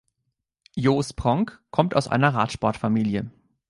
Jos 0.75 1.13
Pronk 1.13 1.61
kommt 1.69 1.95
aus 1.95 2.07
einer 2.07 2.33
Radsport-Familie. 2.33 3.29